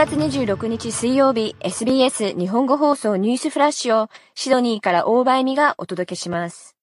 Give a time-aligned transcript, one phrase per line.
[0.00, 6.74] 月26日水曜日 SBS 日本語放送ニュースフラッシュをシドニーから大場恵美がお届けします。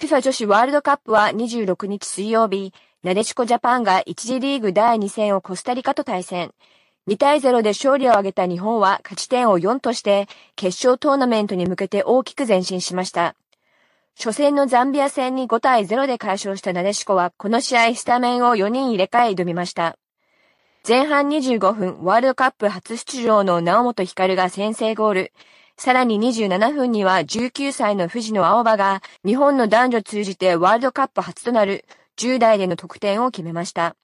[0.00, 2.72] FIFA 女子ワールドカップは26日水曜日、
[3.02, 6.52] なでしこジャパンが1次リーグ第2戦をコスタリカと対戦。
[7.08, 13.34] 2対0で勝利を挙げた日本は勝ち点を4として決勝トーナメントに向けて大きく前進しました。
[14.16, 19.96] 初戦のザンビア戦に5対0で解消したなでしこはこの試合スタメンを4人入れ替え挑みました。
[20.84, 25.32] 前半25分、ワールドカップ初出場の直本光が先制ゴール。
[25.76, 31.84] さらに27分には19歳の藤野青葉が日本の男女通じてワールドカップ初となる
[32.18, 33.94] 10代での得点を決めました。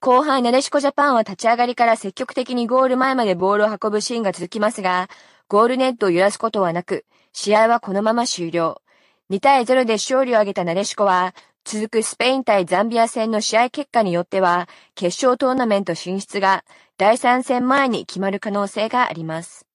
[0.00, 5.08] 後半、なでしこジャパンは立ち上がりから積極的にゴール前までボールを運ぶシーンが続きますが、
[5.48, 8.82] ゴールネットを揺らすことはなく、試合はこのまま終了。
[9.30, 11.34] 2対0で勝利を挙げたなでしこは、
[11.66, 16.62] 続くスペイン対ザンビア戦の試合結果によっては、決勝トーナメント進出が
[16.98, 19.66] 第3戦前に決まる可能性があります。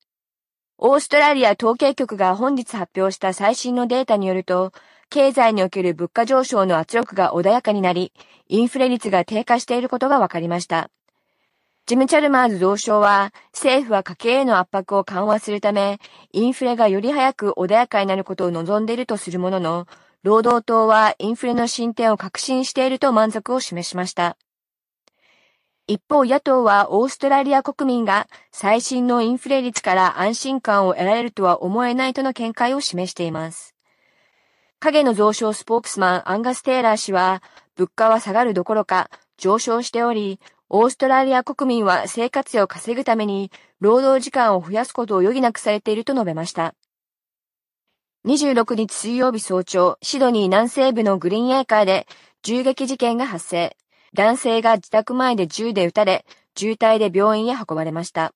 [0.77, 4.71] オーストラリア統計局が本日発表した最新のデータによると、
[5.09, 8.13] 経済における物価上昇の圧力が穏やかになり、
[8.47, 10.91] インフレ率が低下していることが分かりました。
[11.87, 15.97] ジム・チャルマーズ同省は、政府は家計への圧迫を緩和するため、
[16.31, 19.87] インフレがより早く穏やかになることを望んでいるとするものの、
[20.21, 24.37] 労働党はインフレの進展を確信していると満足を示しました。
[25.87, 33.75] 一方野党はオーストラリア国民が最新のインフレ率から安心感を得られるとは思えないとの見解を示しています。
[34.79, 37.41] 影の増床スポークスマンアンガス・テイラー氏は
[37.77, 46.75] 物価は下がるどころか上昇しており、オーストラリア国民は生活費を稼ぐために労働時間を増やすことを余儀なくされていると述べました。
[48.25, 52.05] 26日水曜日早朝、シドニー南西部のグリーンエーカーで
[52.43, 53.77] 銃撃事件が発生。
[54.13, 58.33] 男性が自宅前で銃で撃たれ、重体で病院へ運ばれました。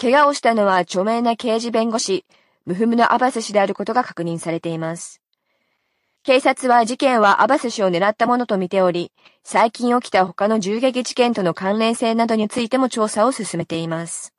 [0.00, 2.24] 怪我をしたのは著名な刑事弁護士、
[2.64, 5.20] ムフムのアバス氏であることが確認されています。
[6.22, 9.12] 警察は事件はアバス氏を狙ったものとみており、
[9.44, 14.32] 最近起きた他の銃撃事件との関連性などについても調査を進めています。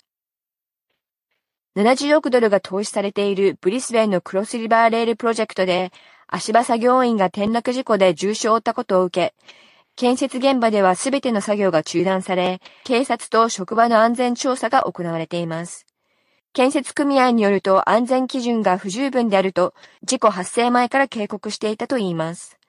[1.75, 5.91] 70億ドルが投資されているブリスベンのクロスリバーレールプロジェクトで、
[6.27, 9.53] 足場作業員が転落事故で重傷を負ったことを受け、
[9.95, 15.87] 建設現場では全ての作業が中断され、警察と職場の安全調査が行われています。
[16.53, 19.73] 建設組合によると安全基準が不十分であると、
[20.03, 22.59] 事故発生前から警告していたといいます。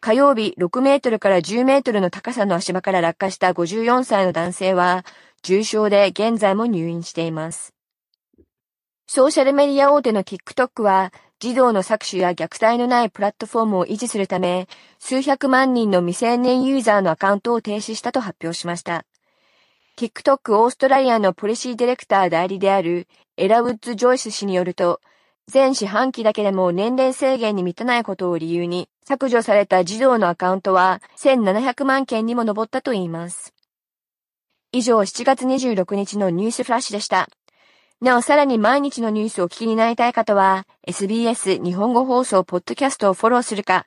[0.00, 5.04] 火曜日6メートルから10メートルの高さの足場から落下した54歳の男性は、
[5.42, 7.74] 重傷で現在も入院しています。
[9.06, 14.66] ソーシャルメディア大手の TikTok は、児童の搾取や虐待のないプラットフォームを維持するため、
[14.98, 19.04] 数百万人の未成年ユーザーのアカウントを停止したと発表しました。
[19.98, 23.06] TikTok オーストラリアのポリシーディレクター代理である
[23.36, 25.00] エラウッズ・ジョイス氏によると、
[25.48, 33.52] 全四半期だけでも年齢制限に満たないことを理由に削除された児童のアカウントは1700万件にも上ったといいます。
[34.72, 37.28] 以上7月26日のニュースフラッシュでした。
[38.00, 43.86] なお、さらに毎日のニュースをお聞きになりたい方は、SBS 日本語放送ポッドキャストをフォローするか、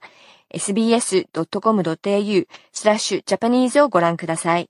[0.54, 4.70] sbs.com.au スラッシュジャパニーズをご覧ください。